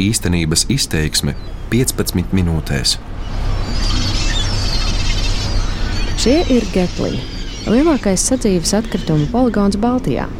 [0.00, 1.34] īstenības izteiksme
[1.72, 2.98] 15 minūtēs.
[6.24, 7.20] Šie ir Getliņi,
[7.68, 10.30] lielākais sadzīves atkritumu poligons Baltijā.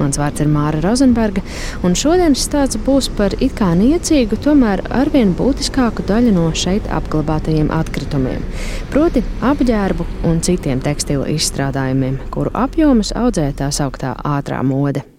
[0.00, 1.42] Mans vārds ir Māra Rozenberga,
[1.84, 7.68] un šodienas stāsts būs par it kā niecīgu, tomēr arvien būtiskāku daļu no šeit apglabātajiem
[7.74, 8.46] atkritumiem,
[8.94, 15.09] proti, apģērbu un citiem tekstilu izstrādājumiem, kuru apjomus audzē tā sauktā ātrā mode.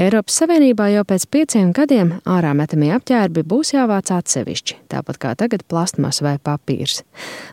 [0.00, 5.64] Eiropas Savienībā jau pēc pieciem gadiem ārā metamie apģērbi būs jāvāc atsevišķi, tāpat kā tagad
[5.68, 7.02] plastmas vai papīrs.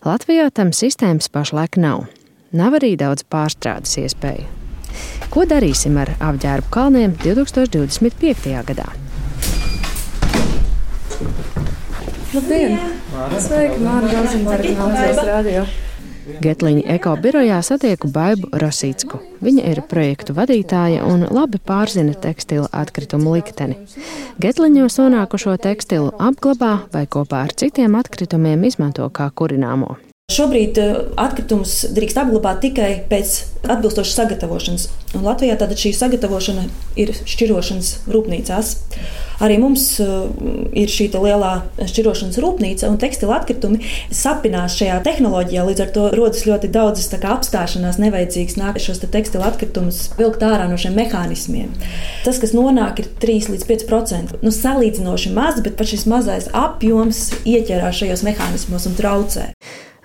[0.05, 2.07] Latvijā tam sistēmas pašlaik nav.
[2.53, 4.49] Nav arī daudz pārstrādes iespēju.
[5.33, 8.51] Ko darīsim ar apģērbu kalniem 2025.
[8.67, 8.91] gadā?
[12.33, 12.77] Labdien!
[13.39, 15.65] Sveiki, Mārta Rozenberga no Latvijas radio!
[16.43, 19.19] Getliņa ekobirojā satieku Baibu Rosīcku.
[19.43, 23.77] Viņa ir projektu vadītāja un labi pārzina tekstilu atkritumu likteni.
[24.43, 29.97] Getliņos nonākušo tekstilu apglabā vai kopā ar citiem atkritumiem izmanto kā kurināmo.
[30.31, 30.77] Šobrīd
[31.19, 33.33] atkritumus drīkst apglabāt tikai pēc
[33.67, 34.85] atbilstošas sagatavošanas.
[35.17, 36.63] Un Latvijā tātad šī sagatavošana
[36.95, 38.71] ir šķirošanas rūpnīcās.
[39.43, 43.83] Arī mums ir šī lielā šķirošanas rūpnīca, un tekstila atkritumi
[44.15, 45.67] sapinās šajā tehnoloģijā.
[45.67, 50.71] Līdz ar to rodas ļoti daudzas apstāšanās, nevajadzīgas nāk šos te tekstila atkritumus vilkt ārā
[50.71, 51.75] no šiem mehānismiem.
[52.23, 54.39] Tas, kas nonāk, ir 3 līdz 5%.
[54.39, 59.51] Nu, salīdzinoši maz, bet pat šis mazais apjoms ieķerās šajos mehānismos un traucē.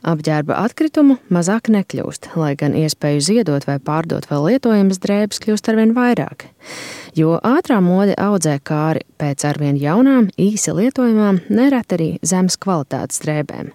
[0.07, 5.95] Apģērba atkritumu mazāk nekļūst, lai gan iespēju ziedot vai pārdot vēl lietojamas drēbes kļūst arvien
[5.97, 6.47] vairāk.
[7.19, 13.75] Jo ātrā mode audzē kāri pēc arvien jaunām, īsi lietojamām, nereti arī zemes kvalitātes drēbēm.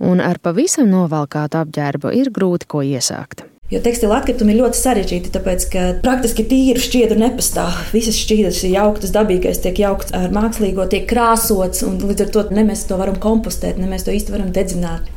[0.00, 3.44] Un ar pavisam novalkātu apģērbu ir grūti ko iesākt.
[3.72, 7.78] Jo tekstila atkritumi ir ļoti sarežģīti, tāpēc ka praktiski tīru šķiedru nepastāv.
[7.94, 12.44] Visas šķiedras ir jauktas, dabīgais tiek jaukts ar mākslīgo, tiek krāsots, un līdz ar to
[12.52, 15.08] ne mēs to varam kompostēt, ne mēs to īsti varam dedzināt.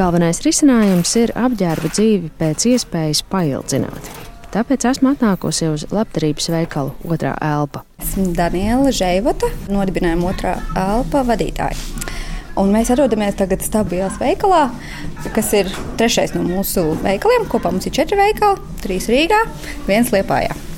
[0.00, 4.06] Galvenais risinājums ir apģērba dzīvi pēc iespējas paildzināt.
[4.50, 7.84] Tāpēc esmu atnākusi uz labdarības veikalu Otrā elpa.
[8.02, 11.76] Esmu Daniela Žeivota, nodibinājuma Otrā elpa vadītāja.
[12.58, 14.64] Un mēs atrodamies tagad Stabijās veikalā,
[15.36, 15.70] kas ir
[16.00, 17.46] trešais no mūsu veikaliem.
[17.52, 19.44] Kopā mums ir četri veikali, trīs Rīgā,
[19.90, 20.69] viens Liepājā.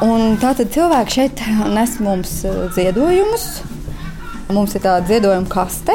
[0.00, 1.42] Un tātad cilvēki šeit
[1.74, 3.50] nes mums eh, ziedojumus.
[4.50, 5.94] Mums ir tāda ziedojuma kaste.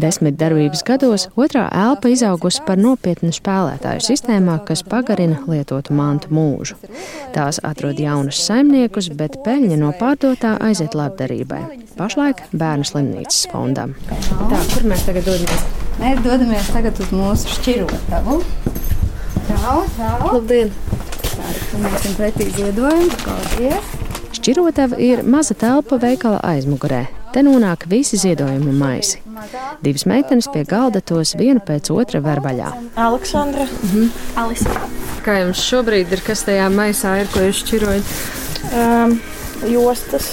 [0.00, 6.78] Desmit darbības gados otrā elpa izaugusi par nopietnu spēlētāju sistēmā, kas pagarina lietotu mantu mūžu.
[7.34, 11.60] Tās atrod jaunus saimniekus, bet peļņa no pārdotā aiziet labdarībai.
[11.98, 13.92] Pašlaik bērnu slimnīcas fondam.
[14.08, 15.68] Tā, kur mēs tagad dodamies?
[16.00, 18.40] Mēs dodamies tagad uz mūsu šķirotavu.
[19.50, 20.12] Tā, tā.
[20.30, 20.72] Labdien!
[21.82, 23.10] Mēs esam pretī ziedojumu.
[23.24, 23.92] Paldies!
[24.32, 27.02] Šķirotava ir maza telpa veikala aizmugurē.
[27.32, 29.20] Te nonāk visi ziedojuma maisi.
[29.84, 32.70] Divas meitenes pie galda tos vienu pēc otra ver vaļā.
[32.96, 34.08] Aleksandra, Mhm.
[34.36, 34.70] Alisa.
[35.24, 38.02] Kā jums šobrīd ir, kas tajā maisā ir, ko jūs šķirojat?
[38.72, 39.20] Um,
[39.70, 40.32] jostas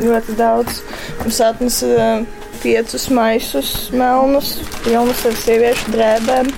[0.00, 0.80] ļoti daudz.
[1.24, 2.24] Mums atnesa uh,
[2.62, 6.52] piecus maisus, melnus, pilnus ar sieviešu drēbēm.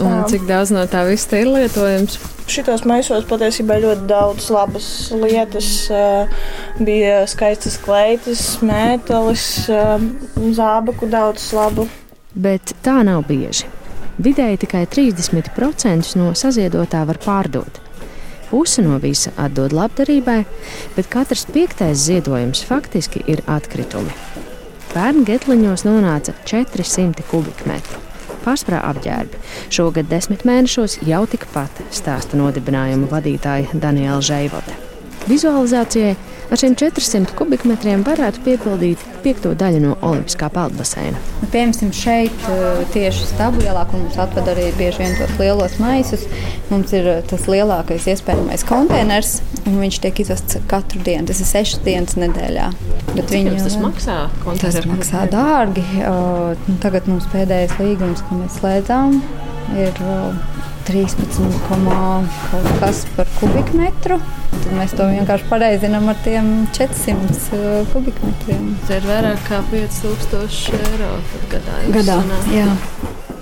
[0.00, 2.18] Un Um, cik daudz no tā viss te ir lietojams?
[2.50, 5.68] Šitos maisos patiesībā ļoti daudz labas lietas.
[5.92, 6.30] Uh,
[6.82, 10.02] bija skaistas kleitas, mētelis, uh,
[10.56, 11.86] zābaku daudz labu.
[12.34, 13.68] Bet tā nav bieži.
[14.22, 17.80] Vidēji tikai 30% no saziedotā var pārdot.
[18.50, 20.42] Puse no visa atdod labdarībai,
[20.96, 24.12] bet katrs piektais ziedojums faktiski ir atkritumi.
[24.92, 28.11] Pērn getliņos nonāca 400 kubikmetru.
[28.44, 29.40] Pārsvarā apģērbi.
[29.72, 34.78] Šogad desmit mēnešos jau tikpat stāsta nodibinājuma vadītāja Daniela Žeivote.
[35.30, 36.16] Vizualizācijai
[36.52, 41.20] ar šiem 400 kubikmetriem varētu piepildīt piekto daļu no Olimpiskā peldbaseina.
[41.40, 45.78] Nu, Piemēram, šeit eh, tieši stāvu ielā, kur mums atved arī bieži vien tos lielos
[45.80, 46.26] maisus,
[46.72, 49.38] mums ir eh, tas lielākais iespējamais konteiners,
[49.68, 51.26] un viņš tiek izvests katru dienu.
[51.30, 52.68] Tas ir sešas dienas nedēļā.
[53.12, 54.18] Bet Viņu, tas maksā
[54.62, 55.84] Tas maksā dārgi.
[56.02, 59.18] Uh, tagad mums pēdējais līgums, ko mēs slēdzām,
[59.78, 61.26] ir uh, 13,
[62.50, 64.18] kaut kas par kubikmetru.
[64.52, 68.72] Tad mēs to vienkārši pareizinām ar tiem 400 uh, kubikmetriem.
[68.86, 71.12] Tas ir vairāk kā 5000 eiro
[71.52, 71.78] gadā.
[71.98, 72.18] Gadā.
[72.54, 72.68] Jā.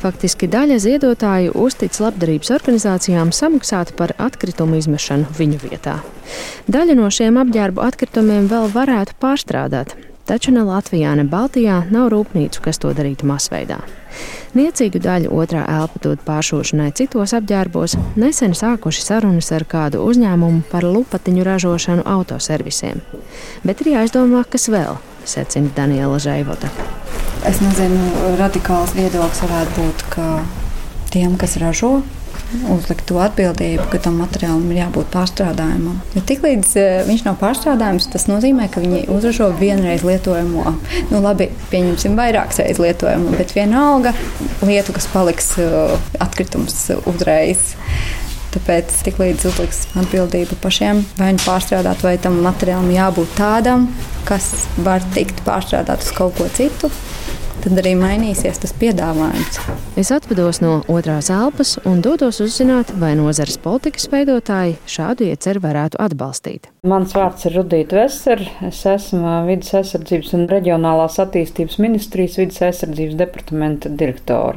[0.00, 5.99] Faktiski daļa ziedotāju uztic labdarības organizācijām samaksāt par atkritumu izmešanu viņu vietā.
[6.73, 9.97] Daļu no šiem apģērbu atkritumiem vēl varētu pārstrādāt.
[10.31, 13.81] taču ne Latvijā, ne Baltijā nav rūpnīcu, kas to darītu masveidā.
[14.55, 20.87] Niecīgu daļu otrā elpa dod pāršošanai citos apģērbos, nesen sākuši sarunas ar kādu uzņēmumu par
[20.87, 23.03] lupatiņu ražošanu autoservisiem.
[23.67, 26.81] Bet ir jāizdomā, kas vēl, secina Daniela Zvaigznes.
[27.49, 30.25] Es nezinu, radikāls viedoklis varētu būt, ka
[31.11, 32.00] tiem, kas ražo,
[32.70, 36.00] uzlikt to atbildību, ka tam materiālam ir jābūt pārstrādājumam.
[36.17, 40.75] Jo tiklīdz uh, viņš nav pārstrādājams, tas nozīmē, ka viņi uzražo vienreiz lietojamo,
[41.12, 44.14] nu labi, pieņemsim vairākas reizes lietojumu, bet vienalga
[44.67, 47.72] lietu, kas paliks uh, atkritums uzreiz.
[48.50, 53.87] Tāpēc tiklīdz uzliks atbildību pašiem, vai nu pārstrādāt, vai tam materiālam jābūt tādam,
[54.26, 54.50] kas
[54.82, 56.91] var tikt pārstrādāt uz kaut ko citu,
[57.64, 59.58] tad arī mainīsies tas piedāvājums.
[60.00, 66.00] Es atvados no otrās elpas un dodos uzzināt, vai nozares politikas veidotāji šādu ieceru varētu
[66.00, 66.70] atbalstīt.
[66.88, 68.46] Mans vārds ir Rudīta Vesera.
[68.64, 74.56] Es esmu Vides aizsardzības un reģionālās attīstības ministrijas vidas aizsardzības departamenta direktora.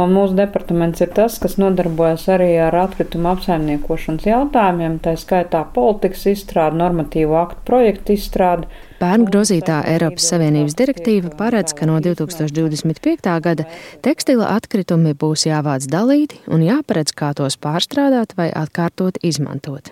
[0.00, 6.24] Un mūsu departaments ir tas, kas nodarbojas arī ar atkritumu apsaimniekošanas jautājumiem, tā skaitā politikas
[6.32, 8.70] izstrādi, normatīvu aktu projektu izstrādi
[9.02, 13.32] Pērn grozītā Eiropas Savienības direktīva paredz, ka no 2025.
[13.42, 13.64] gada
[14.04, 19.90] tekstila atkritumi būs jāvāc dalīti un jāparedz, kā tos pārstrādāt vai atkārtot izmantot.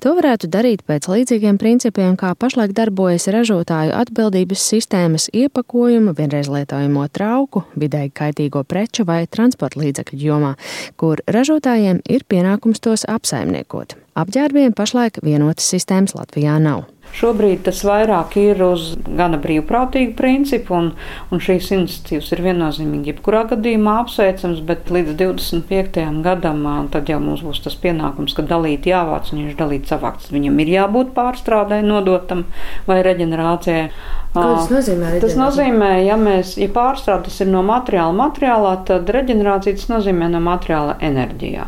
[0.00, 7.04] To varētu darīt pēc līdzīgiem principiem, kā pašlaik darbojas ražotāju atbildības sistēmas iepakojumu, vienreiz lietojamo
[7.12, 10.54] trauku, vidēji kaitīgo preču vai transporta līdzekļu jomā,
[10.96, 13.98] kur ražotājiem ir pienākums tos apsaimniekot.
[14.16, 16.86] Apģērbiem pašlaik vienotas sistēmas Latvijā nav.
[17.16, 20.92] Šobrīd tas vairāk ir uz gana brīvprātīgu principu, un,
[21.34, 26.06] un šīs iniciatīvas ir viennozīmīgi jebkurā gadījumā apsveicams, bet līdz 25.
[26.24, 26.62] gadam
[26.92, 30.30] tad jau mums būs tas pienākums, ka dalīt jāvāc, un viņš dalīt savāks.
[30.32, 32.46] Viņam ir jābūt pārstrādē, nodotam
[32.86, 33.84] vai reģenerācijai.
[34.30, 35.16] Ko tas nozīmē?
[35.18, 40.38] Tas nozīmē, ja, mēs, ja pārstrādes ir no materiāla materiālā, tad reģenerācija tas nozīmē no
[40.44, 41.66] materiāla enerģijā.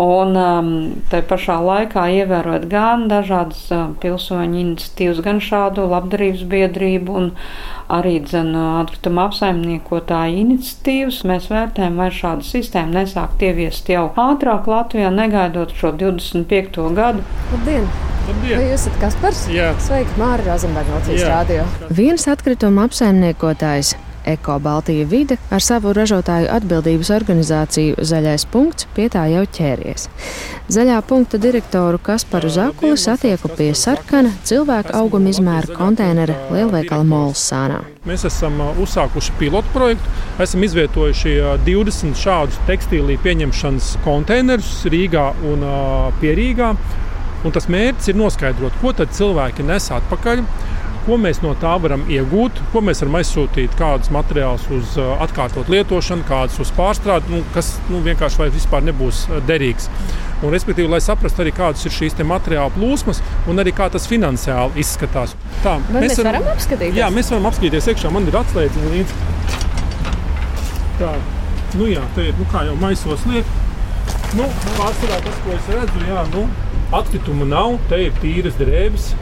[0.00, 0.68] Un um,
[1.12, 7.26] tā pašā laikā ievērot gan dažādas uh, pilsoņu iniciatīvas, gan šādu labdarības biedrību un
[7.92, 15.10] arī dzenu atkrituma apsaimniekotāju iniciatīvas, mēs vērtējam, vai šāda sistēma nesākt ieviest jau ātrāk Latvijā,
[15.12, 16.88] negaidot šo 25.
[16.96, 17.26] gadu.
[17.52, 17.84] Labdien!
[18.22, 18.54] Labdien.
[18.54, 19.42] Vai jūs esat Kaspars?
[19.52, 19.72] Jā.
[19.82, 21.68] Sveiki, Māra Rozenberga Latvijas rādio.
[21.92, 23.92] Viens atkrituma apsaimniekotājs
[24.24, 30.08] Eko Baltija vide ar savu ražotāju atbildības organizāciju Zaļais punkts pie tā jau ķēries.
[30.72, 37.82] Zaļā punkta direktoru Kasparu Zakuli satieku pie sarkana cilvēku auguma izmēra konteinera lielveikala Molsānā.
[38.06, 41.36] Mēs esam uzsākuši pilotu projektu, esam izvietojuši
[41.66, 45.66] 20 šādus tekstīlī pieņemšanas konteinerus Rīgā un
[46.22, 46.74] Pierīgā.
[47.42, 50.44] Un tas mērķis ir noskaidrot, ko cilvēki nes atpakaļ,
[51.06, 55.70] ko mēs no tā varam iegūt, ko mēs varam aizsūtīt, kādus materiālus uz uh, atkārtot
[55.72, 59.88] lietošanu, kādus uz pārstrādi, nu, kas nu, vienkārši vai vispār nebūs uh, derīgs.
[60.42, 64.82] Un, respektīvi, lai saprastu arī, kādas ir šīs materiāla plūsmas un arī kā tas finansiāli
[64.82, 65.36] izskatās.
[65.62, 66.98] Tā, vai mēs, mēs varam, varam apskatīties?
[66.98, 68.10] Jā, mēs varam apskatīties iekšā.
[68.14, 69.20] Man ir atslēdz līdzi.
[70.98, 71.12] Tā,
[71.78, 73.54] nu jā, te ir, nu kā jau maisos liek.
[74.38, 76.46] Nu, pārsvarā tas, ko es redzu, jā, nu,
[76.96, 79.12] atkritumu nav, te ir tīras drēbes.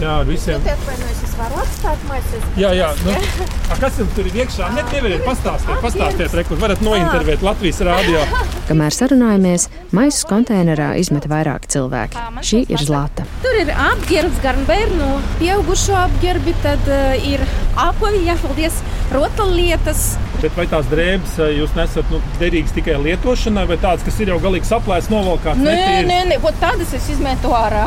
[0.00, 0.62] Jā, ar visiem.
[0.64, 2.46] Es varu atstāt maisus.
[2.58, 2.88] Jā, jā.
[3.06, 4.70] Nu, a, kas jums tur ir iekšā?
[4.76, 6.60] Ne, nevariet pastāstīt, pastāstiet, rekur.
[6.62, 8.22] Varat nointervēt Latvijas rādio.
[8.68, 12.26] Kamēr sarunājamies, maisus konteinerā izmet vairāk cilvēki.
[12.46, 13.26] Šī ir Zlata.
[13.42, 15.08] Tur ir apģērbs gan bērnu,
[15.40, 17.42] pieaugušo apģērbi, tad uh, ir
[17.80, 18.78] apavi, jāpaldies,
[19.12, 20.04] rotaļlietas.
[20.42, 24.40] Bet vai tās drēbes jūs nesat nu, derīgas tikai lietošanai, vai tādas, kas ir jau
[24.42, 25.62] galīgi saplēstas, novalkātas?
[25.62, 27.84] Nē, nē, nē, tādas es izmetu ārā.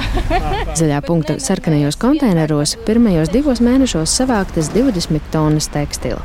[0.79, 6.23] Zaļā punkta sarkanajos konteineros pirmajos divos mēnešos savāktas 20 tonnas tekstila.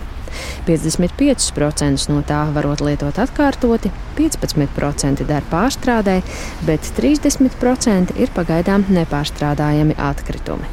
[0.66, 6.20] 55% no tā varot lietot atkārtoti, 15% der pārstrādē,
[6.66, 10.68] bet 30% ir pagaidām nepārstrādājami atkritumi.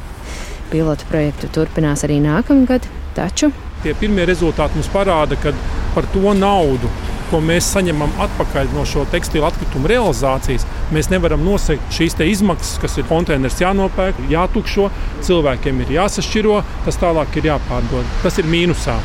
[0.70, 2.86] Pilotu projektu turpinās arī nākamgad,
[3.16, 3.50] taču
[3.82, 5.52] tie pirmie rezultāti mums parāda, ka
[5.94, 6.90] par to naudu,
[7.30, 12.98] ko mēs saņemam atpakaļ no šo tekstilu atkritumu realizācijas, mēs nevaram nosegt šīs izmaksas, kas
[12.98, 14.90] ir konteiners jānopērk, jātukšo,
[15.26, 18.14] cilvēkiem ir jāsašķiro, tas tālāk ir jāpārdod.
[18.24, 18.98] Tas ir mīnusā.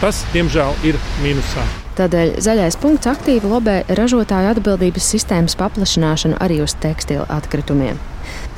[0.00, 1.66] Tas, diemžēl, ir mīnusā.
[1.98, 7.98] Tādēļ zaļais punkts aktīvi lobē ražotāju atbildības sistēmas paplašināšanu arī uz tekstilu atkritumiem.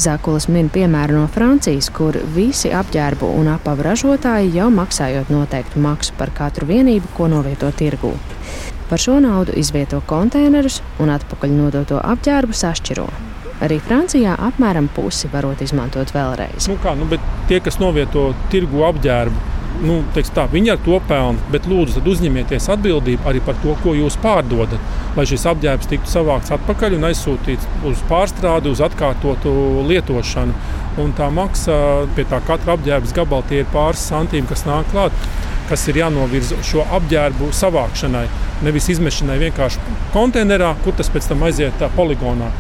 [0.03, 6.15] Zakulis min piemēru no Francijas, kur visi apģērbu un apavu ražotāji jau maksājot noteiktu maksu
[6.19, 8.13] par katru vienību, ko novieto tirgū.
[8.93, 13.07] Par šo naudu izvieto konteinerus un atpakaļ nodoto apģērbu sašķiro.
[13.65, 16.67] Arī Francijā apmēram pusi varot izmantot vēlreiz.
[16.69, 17.09] Nu kā, nu,
[17.49, 19.47] tie, kas novieto tirgu apģērbu,
[19.87, 21.41] nu, tā, viņi ar to pelna.
[21.55, 24.77] Bet lūdzu, uzņemieties atbildību arī par to, ko jūs pārdodat.
[25.17, 29.57] Lai šis apģērbs tiktu savākts atpakaļ un aizsūtīts uz pārstrādi, uz atkārtotu
[29.89, 30.61] lietošanu.
[31.01, 31.81] Un tā maksa
[32.13, 35.17] pie tā katra apģērba gabala ir pāris santīmi, kas nāk klāt,
[35.73, 38.29] kas ir jānovirza šo apģērbu savākšanai.
[38.63, 39.83] Nevis izmešanai vienkārši
[40.15, 42.51] konteinerā, kur tas pēc tam aiziet poligonā.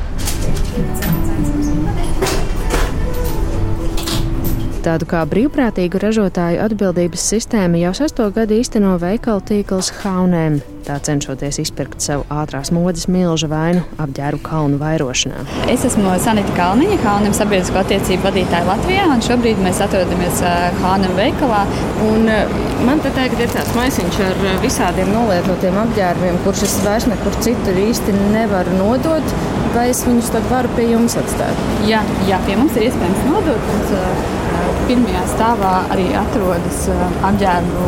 [4.82, 11.60] Tādu kā brīvprātīgu ražotāju atbildības sistēmu jau sesto gadu īsteno veikalu tīkls Haunēm, tā cenšoties
[11.62, 15.44] izpirkt sev ātrās modes milža vainu apģērbu kalnu vairošanā.
[15.72, 20.42] Es esmu Sanita Kalniņa, Haunēm sabiedrisko attiecību vadītāja Latvijā, un šobrīd mēs atrodamies
[20.82, 21.64] Haunēm veikalā.
[22.10, 22.28] Un
[22.86, 27.82] man te tagad ir tāds maisiņš ar visādiem nolietotiem apģērbiem, kurus es vairs nekur citur
[27.86, 29.34] īsti nevaru nodot
[29.74, 31.60] vai es viņus tad varu pie jums atstāt?
[31.88, 33.70] Jā, jā pie mums ir iespējams nodot.
[34.88, 36.84] Pirmajā stāvā arī atrodas
[37.30, 37.86] apģērbu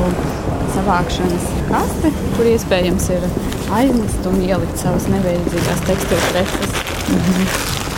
[0.74, 3.26] savākšanas kaste, kur iespējams ir
[3.74, 6.80] aizlist un ielikt savas nevajadzīgās tekstilu preces.
[7.08, 7.52] Mhm.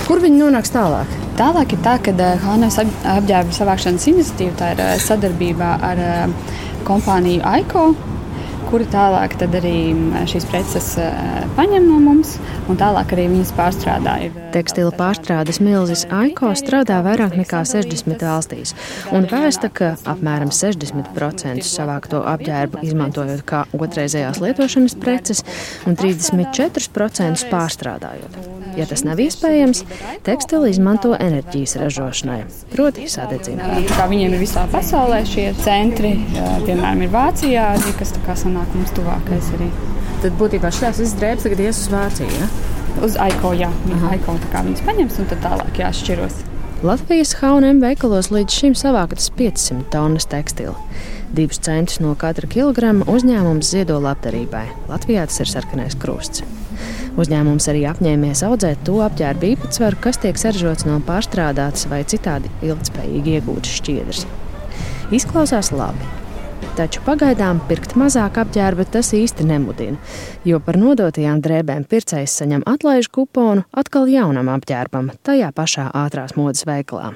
[0.07, 1.15] Kur viņi nonāks tālāk?
[1.37, 2.13] Tālāk ir tā, ka
[2.45, 6.03] Hānas apģērbu savākšanas iniciatīva ir sadarbībā ar
[6.87, 7.89] kompāniju AICO
[8.67, 9.77] kuri tālāk arī
[10.29, 10.89] šīs preces
[11.57, 12.37] paņem no mums
[12.71, 14.17] un tālāk arī viņas pārstrādā.
[14.55, 18.75] Tekstila pārstrādes milzis AICO strādā vairāk nekā 60 valstīs
[19.15, 25.45] un vēsta, ka apmēram 60% savākto apģērbu izmantojot kā otrreizējās lietošanas preces
[25.87, 28.41] un 34% pārstrādājot.
[28.77, 29.85] Ja tas nav iespējams,
[30.27, 32.43] tekstila izmanto enerģijas ražošanai,
[32.75, 33.71] proti, sadedzina.
[34.11, 36.13] Viņiem ir visā pasaulē šie centri,
[36.67, 39.53] piemēram, ir Vācijā, kas sanāk mums tuvākais.
[39.59, 39.69] Arī.
[40.25, 42.41] Tad būtībā šīs visas drēbes tagad ies uz Vāciju.
[42.41, 42.51] Ja?
[43.05, 43.69] Uz Aiko, jā,
[44.11, 46.45] Aiko, tā kā viņas paņems un tad tālāk jāšķiros.
[46.87, 50.77] Latvijas H&M veikalos līdz šim savāktas 500 tonnas tekstila.
[51.37, 54.67] Divus centus no katra kilograma uzņēmums ziedo labdarībai.
[54.89, 56.45] Latvijā tas ir sarkanais krusts.
[57.17, 63.39] Uzņēmums arī apņēmies audzēt to apģērbu īpatsvaru, kas tiek saražots no pārstrādātas vai citādi ilgspējīgi
[63.39, 64.27] iegūtas šķiedras.
[65.17, 66.26] Izklausās labi.
[66.77, 69.97] Taču pagaidām pirkt mazāk apģērba tas īsti nemudina,
[70.45, 76.67] jo par nodotajām drēbēm pircējs saņem atlaižu kuponu atkal jaunam apģērbam, tajā pašā ātrās modes
[76.69, 77.15] veikalā.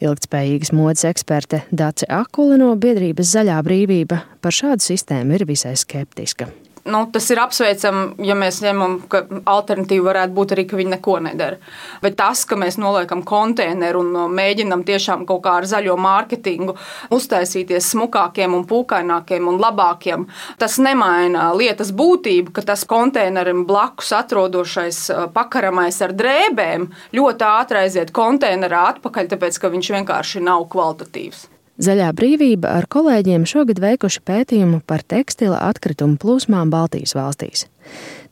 [0.00, 6.48] Ilgtspējīgas modes eksperte Dace Akula no biedrības Zaļā brīvība par šādu sistēmu ir visai skeptiska
[6.84, 11.16] nu, tas ir apsveicami, ja mēs ņemam, ka alternatīva varētu būt arī, ka viņi neko
[11.26, 11.58] nedara.
[12.02, 16.74] Bet tas, ka mēs noliekam konteineru un uh, mēģinam tiešām kaut kā ar zaļo mārketingu
[17.14, 20.26] uztaisīties smukākiem un pūkainākiem un labākiem,
[20.58, 27.84] tas nemaina lietas būtību, ka tas konteinerim blakus atrodošais uh, pakaramais ar drēbēm ļoti ātri
[27.84, 31.46] aiziet konteinerā atpakaļ, tāpēc ka viņš vienkārši nav kvalitatīvs.
[31.80, 37.64] Zaļā brīvība ar kolēģiem šogad veikuši pētījumu par tekstila atkritumu plūsmām Baltijas valstīs.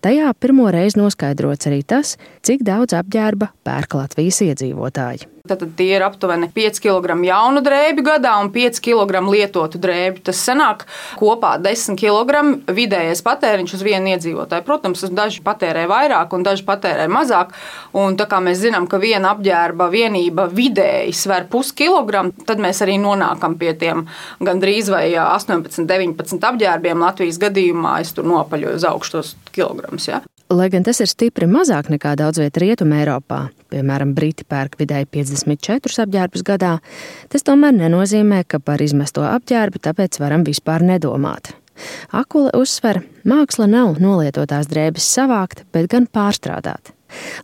[0.00, 2.14] Tajā pirmo reizi noskaidrots arī tas,
[2.46, 5.28] cik daudz apģērba pērk Latvijas iedzīvotāji.
[5.50, 10.22] Tad tie ir aptuveni 5 kg jaunu drēbju gadā un 5 kg lietotu drēbju.
[10.28, 10.84] Tas sanāk
[11.18, 14.64] kopā 10 kg vidējais patēriņš uz vienu iedzīvotāju.
[14.66, 17.52] Protams, daži patērē vairāk un daži patērē mazāk.
[17.96, 23.00] Un tā kā mēs zinām, ka viena apģērba vienība vidēji sver puskilogramu, tad mēs arī
[23.02, 24.06] nonākam pie tiem
[24.44, 27.98] gandrīz vai 18, 19 apģērbiem Latvijas gadījumā.
[28.04, 29.89] Es tur nopaļoju uz augstos kilogramus.
[30.06, 30.20] Ja?
[30.50, 35.06] Lai gan tas ir stipri mazāk nekā daudz vietā Rietumē, Eiropā, piemēram, Briti pērk vidēji
[35.14, 36.72] 54 apģērbus gadā,
[37.30, 41.52] tas tomēr nenozīmē, ka par izmesto apģērbu tāpēc varam vispār nedomāt.
[42.12, 46.92] Akula uzsver, māksla nav nolietotās drēbes savākt, bet gan pārstrādāt.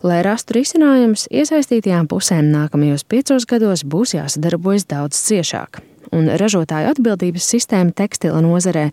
[0.03, 5.81] Lai rastu risinājumus, iesaistītajām pusēm nākamajos piecos gados būs jāsadarbojas daudz ciešāk
[6.15, 8.89] un ražotāju atbildības sistēma tekstila nozarē,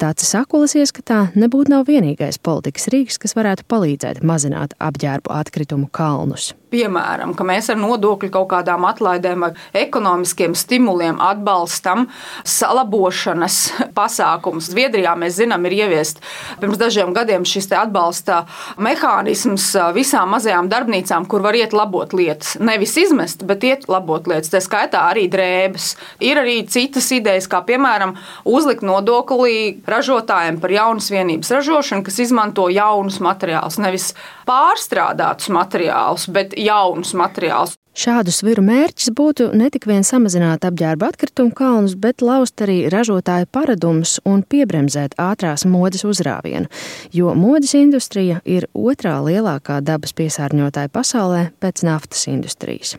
[0.00, 6.52] tāds sakulas ieskatā nebūtu nav vienīgais politikas rīks, kas varētu palīdzēt mazināt apģērbu atkritumu kalnus.
[6.68, 12.06] Piemēram, ka mēs ar nodokļu kaut kādām atlaidēm vai ekonomiskiem stimuliem atbalstam
[12.44, 13.56] salabošanas
[13.96, 14.68] pasākumus.
[14.74, 16.20] Zviedrijā mēs zinām, ir ieviest
[16.60, 18.42] pirms dažiem gadiem šis atbalsta
[18.84, 22.58] mehānisms visām mazajām darbnīcām, kur var iet labot lietas.
[22.60, 24.52] Nevis izmest, bet iet labot lietas.
[24.52, 25.94] Tā skaitā arī drēbes.
[26.20, 28.12] Ir arī citas idejas, kā piemēram
[28.44, 34.12] uzlikt nodokli ražotājiem par jaunas vienības ražošanu, kas izmanto jaunus materiālus, nevis
[34.48, 37.76] pārstrādātus materiālus, bet jaunus materiālus.
[37.98, 43.48] Šādu sviru mērķis būtu ne tik vien samazināt apģērba atkritumu kalnus, bet laust arī ražotāju
[43.50, 46.70] paradumus un piebremzēt ātrās modes uzrāvienu,
[47.10, 52.94] jo modes industrija ir otrā lielākā dabas piesārņotāja pasaulē pēc naftas industrijas.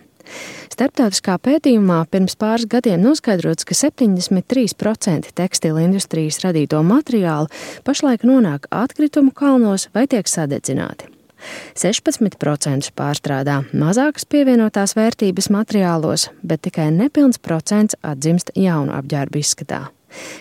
[0.69, 7.47] Starptautiskā pētījumā pirms pāris gadiem noskaidrots, ka 73% tekstila industrijas radīto materiālu
[7.87, 11.18] pašlaik nonāk atkritumu kalnos vai tiek sadedzināti.
[11.79, 19.87] 16% pārstrādā mazākas pievienotās vērtības materiālos, bet tikai nepilns procents atdzimst jaunu apģērbu izskatā.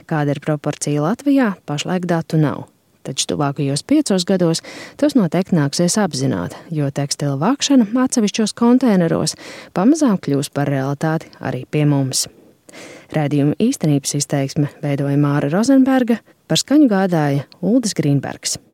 [0.08, 2.66] Kāda ir proporcija Latvijā, pašlaik datu nav.
[3.06, 4.60] Taču tuvākajos piecos gados
[5.00, 9.36] tos noteikti nāksies apzināt, jo tekstila vākšana atsevišķos konteineros
[9.76, 12.26] pamazām kļūs par realitāti arī pie mums.
[13.14, 18.58] Rādījuma īstenības izteiksme veidoja Māra Rozenberga, par skaņu gādāja Uldis Grīnbergs.